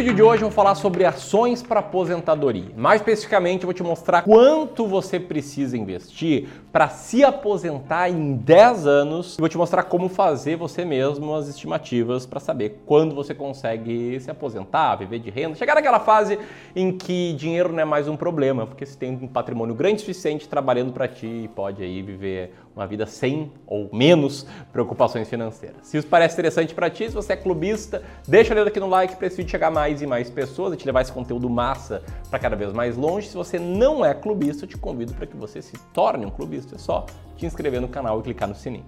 [0.00, 2.70] vídeo de hoje eu vou falar sobre ações para aposentadoria.
[2.74, 8.86] Mais especificamente, eu vou te mostrar quanto você precisa investir para se aposentar em 10
[8.86, 13.34] anos e vou te mostrar como fazer você mesmo as estimativas para saber quando você
[13.34, 16.38] consegue se aposentar, viver de renda, chegar naquela fase
[16.74, 20.48] em que dinheiro não é mais um problema, porque você tem um patrimônio grande suficiente
[20.48, 25.76] trabalhando para ti e pode aí viver uma vida sem ou menos preocupações financeiras.
[25.82, 28.88] Se isso parece interessante para ti, se você é clubista, deixa o dedo aqui no
[28.88, 32.38] like para esse vídeo chegar mais e mais pessoas, te levar esse conteúdo massa para
[32.38, 33.28] cada vez mais longe.
[33.28, 36.76] Se você não é clubista, eu te convido para que você se torne um clubista.
[36.76, 38.84] É só te inscrever no canal e clicar no sininho.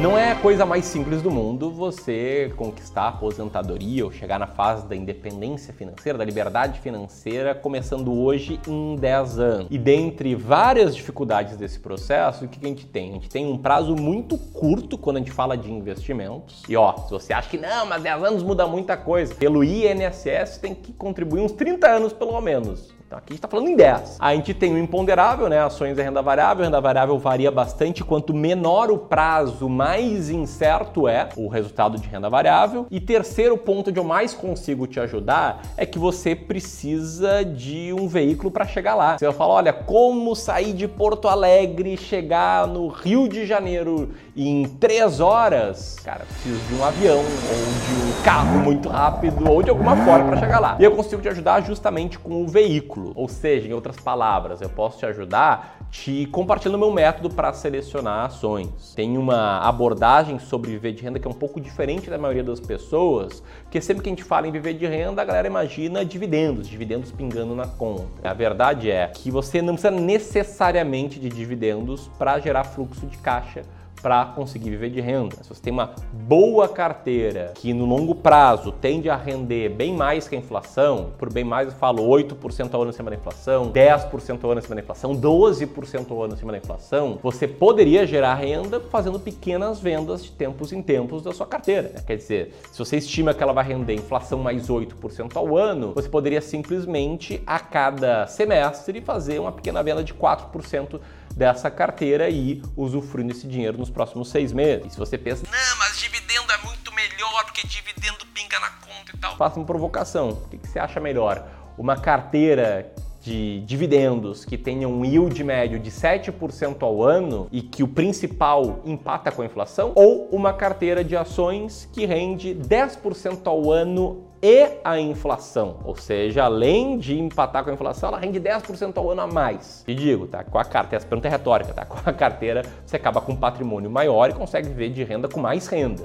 [0.00, 4.46] Não é a coisa mais simples do mundo você conquistar a aposentadoria ou chegar na
[4.46, 9.66] fase da independência financeira, da liberdade financeira, começando hoje em 10 anos.
[9.70, 13.08] E dentre várias dificuldades desse processo, o que a gente tem?
[13.08, 16.62] A gente tem um prazo muito curto quando a gente fala de investimentos.
[16.68, 20.58] E ó, se você acha que não, mas 10 anos muda muita coisa, pelo INSS
[20.58, 22.95] tem que contribuir uns 30 anos pelo menos.
[23.06, 24.16] Então aqui a gente está falando em 10.
[24.18, 25.60] A gente tem o imponderável, né?
[25.60, 26.64] Ações é renda variável.
[26.64, 28.02] A renda variável varia bastante.
[28.02, 32.84] Quanto menor o prazo, mais incerto é o resultado de renda variável.
[32.90, 38.08] E terceiro ponto onde eu mais consigo te ajudar é que você precisa de um
[38.08, 39.16] veículo para chegar lá.
[39.16, 44.64] Você vai falar, olha, como sair de Porto Alegre chegar no Rio de Janeiro em
[44.64, 45.94] três horas?
[46.02, 50.30] Cara, preciso de um avião ou de um carro muito rápido ou de alguma forma
[50.30, 50.76] para chegar lá.
[50.80, 54.68] E eu consigo te ajudar justamente com o veículo Ou seja, em outras palavras, eu
[54.68, 58.92] posso te ajudar te compartilhando meu método para selecionar ações.
[58.94, 62.60] Tem uma abordagem sobre viver de renda que é um pouco diferente da maioria das
[62.60, 66.68] pessoas, porque sempre que a gente fala em viver de renda, a galera imagina dividendos,
[66.68, 68.28] dividendos pingando na conta.
[68.28, 73.62] A verdade é que você não precisa necessariamente de dividendos para gerar fluxo de caixa
[74.02, 75.36] para conseguir viver de renda.
[75.42, 80.28] Se você tem uma boa carteira que no longo prazo tende a render bem mais
[80.28, 84.44] que a inflação, por bem mais eu falo 8% ao ano acima da inflação, 10%
[84.44, 88.80] ao ano acima da inflação, 12% ao ano acima da inflação, você poderia gerar renda
[88.80, 91.90] fazendo pequenas vendas de tempos em tempos da sua carteira.
[91.94, 92.02] Né?
[92.06, 96.08] Quer dizer, se você estima que ela vai render inflação mais 8% ao ano, você
[96.08, 101.00] poderia simplesmente a cada semestre fazer uma pequena venda de 4%
[101.36, 104.86] dessa carteira e usufruindo esse dinheiro nos próximos seis meses.
[104.86, 109.12] E se você pensa, não, mas dividendo é muito melhor porque dividendo pinga na conta
[109.14, 109.36] e tal.
[109.36, 110.30] Faça uma provocação.
[110.30, 111.46] O que, que você acha melhor?
[111.76, 117.82] Uma carteira de dividendos que tenha um yield médio de 7% ao ano e que
[117.82, 123.72] o principal empata com a inflação, ou uma carteira de ações que rende 10% ao
[123.72, 128.96] ano e a inflação, ou seja, além de empatar com a inflação, ela rende 10%
[128.96, 129.84] ao ano a mais.
[129.86, 130.44] E digo, tá?
[130.44, 131.84] Com a carteira, essa pergunta é retórica, tá?
[131.86, 135.40] Com a carteira você acaba com um patrimônio maior e consegue viver de renda com
[135.40, 136.04] mais renda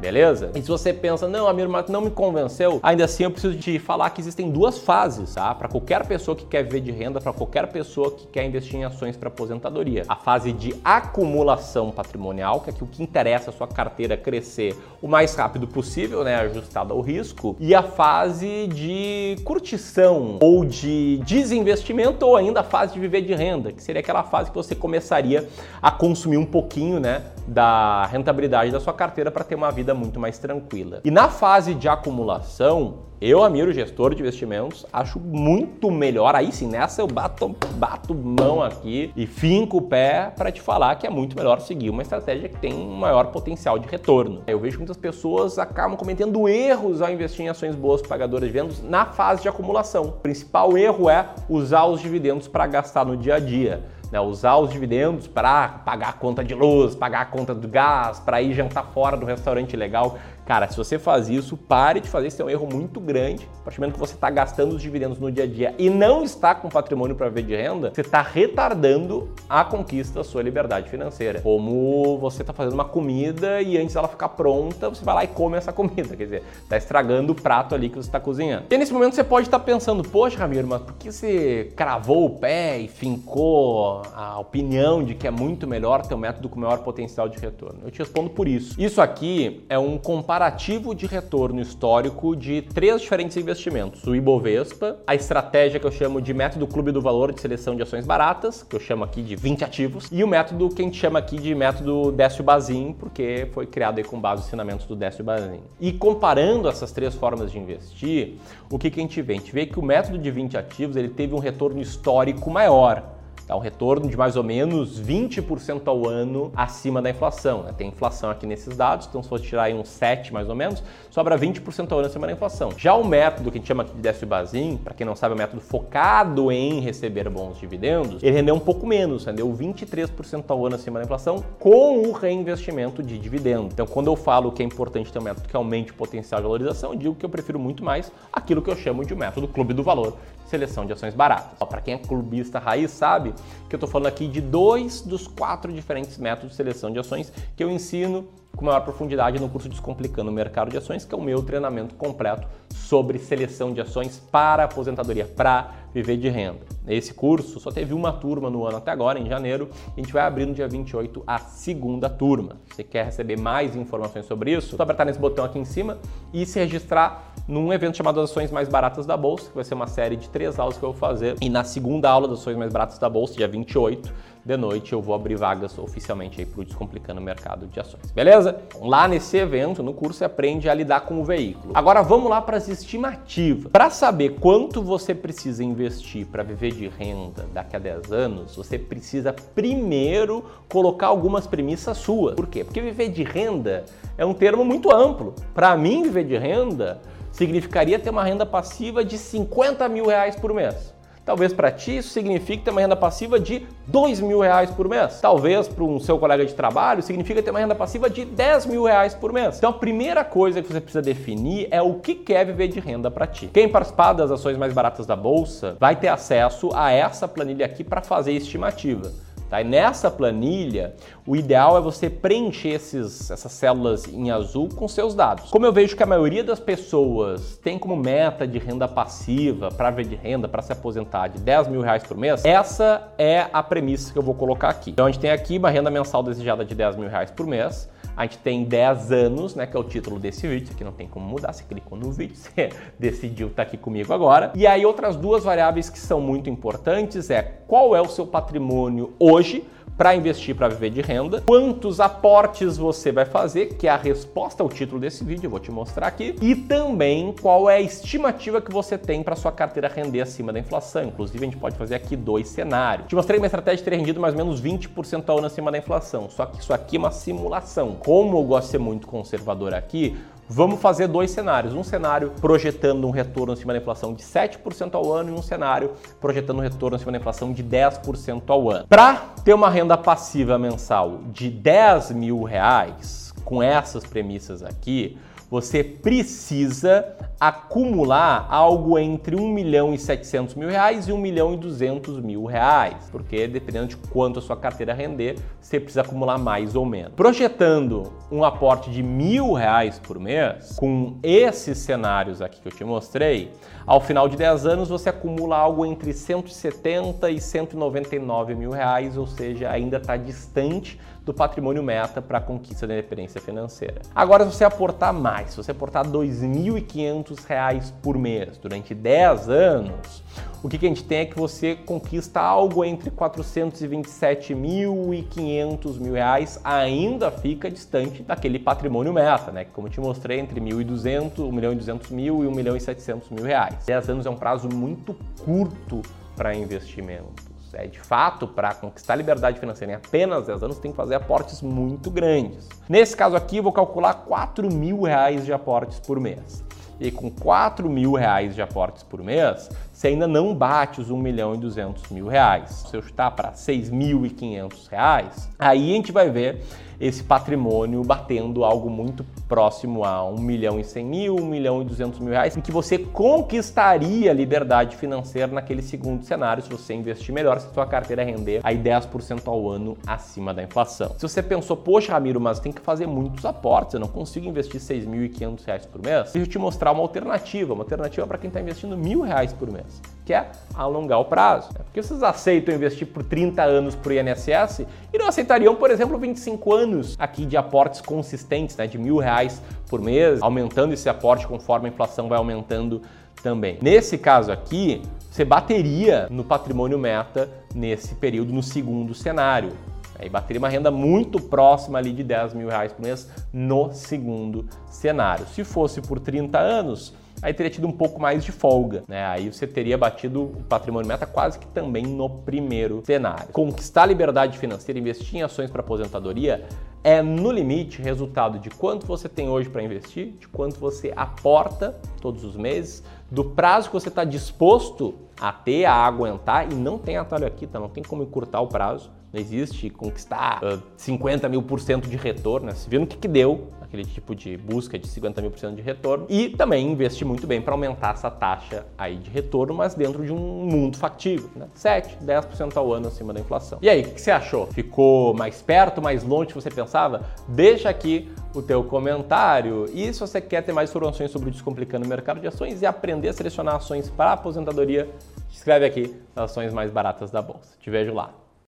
[0.00, 0.50] beleza?
[0.54, 3.78] E se você pensa, não, Amir Mato não me convenceu, ainda assim eu preciso te
[3.78, 5.54] falar que existem duas fases, tá?
[5.54, 8.84] Para qualquer pessoa que quer viver de renda, para qualquer pessoa que quer investir em
[8.84, 10.04] ações para aposentadoria.
[10.08, 15.08] A fase de acumulação patrimonial, que é o que interessa a sua carteira crescer o
[15.08, 22.26] mais rápido possível, né, ajustado ao risco, e a fase de curtição ou de desinvestimento
[22.26, 25.48] ou ainda a fase de viver de renda, que seria aquela fase que você começaria
[25.80, 29.94] a consumir um pouquinho, né, da rentabilidade da sua carteira para ter uma vida vida
[29.94, 31.00] muito mais tranquila.
[31.04, 36.34] E na fase de acumulação, eu, Amiro, gestor de investimentos, acho muito melhor.
[36.34, 40.96] Aí sim, nessa eu bato, bato mão aqui e finco o pé para te falar
[40.96, 44.42] que é muito melhor seguir uma estratégia que tem um maior potencial de retorno.
[44.46, 48.52] Eu vejo que muitas pessoas acabam cometendo erros ao investir em ações boas pagadoras de
[48.52, 50.06] vendas na fase de acumulação.
[50.06, 54.56] O principal erro é usar os dividendos para gastar no dia a dia né, usar
[54.56, 58.54] os dividendos para pagar a conta de luz, pagar a conta do gás, para ir
[58.54, 60.18] jantar fora do restaurante legal.
[60.46, 63.48] Cara, se você faz isso, pare de fazer, isso é um erro muito grande.
[63.62, 65.90] A partir do momento que você está gastando os dividendos no dia a dia e
[65.90, 70.44] não está com patrimônio para ver de renda, você está retardando a conquista da sua
[70.44, 71.40] liberdade financeira.
[71.40, 75.26] Como você está fazendo uma comida e antes dela ficar pronta, você vai lá e
[75.26, 76.14] come essa comida.
[76.14, 78.66] Quer dizer, está estragando o prato ali que você está cozinhando.
[78.70, 82.24] E nesse momento você pode estar tá pensando, poxa, Ramiro, mas por que você cravou
[82.24, 86.60] o pé e fincou a opinião de que é muito melhor ter um método com
[86.60, 87.80] maior potencial de retorno?
[87.84, 88.80] Eu te respondo por isso.
[88.80, 94.98] Isso aqui é um comparativo comparativo de retorno histórico de três diferentes investimentos: o Ibovespa,
[95.06, 98.62] a estratégia que eu chamo de método Clube do Valor de seleção de ações baratas,
[98.62, 101.38] que eu chamo aqui de 20 ativos, e o método que a gente chama aqui
[101.38, 105.60] de método Décio Bazin, porque foi criado aí com base nos ensinamentos do Décio Bazin.
[105.80, 108.34] E comparando essas três formas de investir,
[108.70, 109.32] o que, que a gente vê?
[109.32, 113.15] A gente vê que o método de 20 ativos ele teve um retorno histórico maior
[113.46, 117.62] Dá um retorno de mais ou menos 20% ao ano acima da inflação.
[117.62, 117.72] Né?
[117.76, 120.82] Tem inflação aqui nesses dados, então se for tirar aí uns 7 mais ou menos,
[121.10, 122.70] sobra 20% ao ano acima da inflação.
[122.76, 125.32] Já o método que a gente chama aqui de décimo Bazin, para quem não sabe,
[125.32, 130.44] é um método focado em receber bons dividendos, ele rendeu um pouco menos, rendeu 23%
[130.48, 133.72] ao ano acima da inflação com o reinvestimento de dividendos.
[133.72, 136.46] Então, quando eu falo que é importante ter um método que aumente o potencial de
[136.46, 139.72] valorização, eu digo que eu prefiro muito mais aquilo que eu chamo de método clube
[139.72, 140.16] do valor,
[140.46, 141.58] seleção de ações baratas.
[141.68, 143.34] Para quem é clubista raiz sabe
[143.68, 147.32] que eu estou falando aqui de dois dos quatro diferentes métodos de seleção de ações
[147.56, 148.26] que eu ensino
[148.56, 151.94] com maior profundidade no curso Descomplicando o Mercado de Ações, que é o meu treinamento
[151.94, 156.60] completo sobre seleção de ações para aposentadoria, para viver de renda.
[156.86, 160.22] Esse curso só teve uma turma no ano até agora, em janeiro, a gente vai
[160.22, 162.56] abrir no dia 28 a segunda turma.
[162.66, 165.98] Se você quer receber mais informações sobre isso, só apertar nesse botão aqui em cima
[166.32, 169.86] e se registrar num evento chamado Ações Mais Baratas da Bolsa, que vai ser uma
[169.86, 171.36] série de três aulas que eu vou fazer.
[171.40, 174.12] E na segunda aula das Ações Mais Baratas da Bolsa, dia 28,
[174.44, 178.12] de noite eu vou abrir vagas oficialmente aí para o Descomplicando o Mercado de Ações,
[178.12, 178.60] beleza?
[178.80, 181.72] Lá nesse evento, no curso, você aprende a lidar com o veículo.
[181.74, 183.72] Agora vamos lá para as estimativas.
[183.72, 185.85] Para saber quanto você precisa investir
[186.30, 192.34] para viver de renda daqui a 10 anos, você precisa primeiro colocar algumas premissas suas.
[192.34, 192.64] Por quê?
[192.64, 193.84] Porque viver de renda
[194.18, 195.34] é um termo muito amplo.
[195.54, 197.00] Para mim, viver de renda
[197.30, 200.95] significaria ter uma renda passiva de 50 mil reais por mês.
[201.26, 205.20] Talvez para ti isso signifique ter uma renda passiva de 2 mil reais por mês.
[205.20, 208.84] Talvez para um seu colega de trabalho significa ter uma renda passiva de 10 mil
[208.84, 209.58] reais por mês.
[209.58, 213.10] Então a primeira coisa que você precisa definir é o que quer viver de renda
[213.10, 213.50] para ti.
[213.52, 217.82] Quem participar das ações mais baratas da bolsa vai ter acesso a essa planilha aqui
[217.82, 219.12] para fazer estimativa.
[219.48, 219.60] Tá?
[219.60, 220.94] E nessa planilha,
[221.26, 225.50] o ideal é você preencher esses, essas células em azul com seus dados.
[225.50, 229.90] Como eu vejo que a maioria das pessoas tem como meta de renda passiva, para
[229.90, 233.62] ver de renda, para se aposentar de 10 mil reais por mês, essa é a
[233.62, 234.90] premissa que eu vou colocar aqui.
[234.90, 237.88] Então a gente tem aqui uma renda mensal desejada de 10 mil reais por mês.
[238.16, 241.06] A gente tem 10 anos, né, que é o título desse vídeo, aqui não tem
[241.06, 244.52] como mudar, você clicou no vídeo, você decidiu estar tá aqui comigo agora.
[244.54, 249.12] E aí outras duas variáveis que são muito importantes é qual é o seu patrimônio
[249.18, 249.64] hoje,
[249.96, 254.62] para investir para viver de renda, quantos aportes você vai fazer, que é a resposta
[254.62, 258.60] ao título desse vídeo, eu vou te mostrar aqui, e também qual é a estimativa
[258.60, 261.04] que você tem para sua carteira render acima da inflação.
[261.04, 263.08] Inclusive, a gente pode fazer aqui dois cenários.
[263.08, 265.78] Te mostrei uma estratégia de ter rendido mais ou menos 20% ao ano acima da
[265.78, 267.96] inflação, só que isso aqui é uma simulação.
[267.98, 270.16] Como eu gosto de ser muito conservador aqui,
[270.48, 271.74] Vamos fazer dois cenários.
[271.74, 275.90] Um cenário projetando um retorno acima da inflação de 7% ao ano e um cenário
[276.20, 278.86] projetando um retorno acima da inflação de 10% ao ano.
[278.86, 285.18] Para ter uma renda passiva mensal de 10 mil reais, com essas premissas aqui,
[285.50, 291.56] você precisa acumular algo entre 1 milhão e 700 mil reais e 1 milhão e
[291.56, 296.74] 200 mil reais, porque dependendo de quanto a sua carteira render, você precisa acumular mais
[296.74, 297.12] ou menos.
[297.14, 302.84] Projetando um aporte de mil reais por mês, com esses cenários aqui que eu te
[302.84, 303.52] mostrei,
[303.86, 309.26] ao final de 10 anos você acumula algo entre 170 e 199 mil reais, ou
[309.26, 314.00] seja, ainda está distante do patrimônio meta para a conquista da independência financeira.
[314.14, 320.22] Agora, se você aportar mais, se você aportar R$ 2.500 por mês durante 10 anos,
[320.62, 325.22] o que, que a gente tem é que você conquista algo entre 427 mil e
[325.22, 329.64] 500 mil reais, ainda fica distante daquele patrimônio meta, né?
[329.64, 332.76] Que como eu te mostrei, entre 1.200, 1 milhão e 200 mil e 1 milhão
[332.76, 333.84] e 700 mil reais.
[333.84, 336.02] 10 anos é um prazo muito curto
[336.36, 337.55] para investimento.
[337.72, 341.14] É, de fato, para conquistar a liberdade financeira em apenas 10 anos, tem que fazer
[341.14, 342.68] aportes muito grandes.
[342.88, 346.64] Nesse caso aqui, eu vou calcular 4 mil reais de aportes por mês.
[346.98, 351.18] E com 4 mil reais de aportes por mês, você ainda não bate os 1
[351.18, 352.86] milhão e 200 mil reais.
[352.88, 356.64] Se eu chutar para 6.500 reais, aí a gente vai ver
[357.00, 361.84] esse patrimônio batendo algo muito próximo a 1 milhão e 100 mil, 1 milhão e
[361.84, 367.34] 200 mil reais, em que você conquistaria liberdade financeira naquele segundo cenário se você investir
[367.34, 371.14] melhor, se sua carteira render aí 10% ao ano acima da inflação.
[371.16, 374.80] Se você pensou, poxa, Ramiro, mas tem que fazer muitos aportes, eu não consigo investir
[374.80, 378.60] 6.500 reais por mês, deixa eu te mostrar uma alternativa, uma alternativa para quem está
[378.60, 381.72] investindo mil reais por mês que é alongar o prazo.
[381.72, 386.74] Porque vocês aceitam investir por 30 anos o INSS e não aceitariam, por exemplo, 25
[386.74, 386.85] anos
[387.18, 391.92] aqui de aportes consistentes, né, de mil reais por mês, aumentando esse aporte conforme a
[391.92, 393.02] inflação vai aumentando
[393.42, 393.78] também.
[393.80, 399.72] Nesse caso aqui, você bateria no patrimônio meta nesse período, no segundo cenário.
[400.20, 404.66] E bateria uma renda muito próxima ali de 10 mil reais por mês no segundo
[404.88, 405.46] cenário.
[405.48, 407.12] Se fosse por 30 anos,
[407.42, 409.24] aí teria tido um pouco mais de folga, né?
[409.26, 413.48] Aí você teria batido o patrimônio meta quase que também no primeiro cenário.
[413.52, 416.66] Conquistar a liberdade financeira, investir em ações para aposentadoria
[417.06, 421.96] é no limite resultado de quanto você tem hoje para investir, de quanto você aporta
[422.20, 426.98] todos os meses, do prazo que você está disposto a ter, a aguentar, e não
[426.98, 427.78] tem atalho aqui, tá?
[427.78, 429.12] Não tem como encurtar o prazo.
[429.32, 432.66] Não existe conquistar uh, 50 mil por cento de retorno.
[432.66, 432.72] Né?
[432.72, 435.74] Você viu no que, que deu aquele tipo de busca de 50 mil por cento
[435.74, 436.26] de retorno.
[436.28, 440.32] E também investir muito bem para aumentar essa taxa aí de retorno, mas dentro de
[440.32, 441.50] um mundo factível.
[441.56, 441.66] Né?
[441.74, 443.78] 7, 10% ao ano acima da inflação.
[443.80, 444.66] E aí, o que você achou?
[444.66, 447.22] Ficou mais perto, mais longe do que você pensava?
[447.48, 449.86] Deixa aqui o teu comentário.
[449.92, 452.86] E se você quer ter mais informações sobre o Descomplicando o Mercado de Ações e
[452.86, 455.08] aprender a selecionar ações para aposentadoria,
[455.50, 457.76] escreve aqui as ações mais baratas da Bolsa.
[457.80, 458.45] Te vejo lá.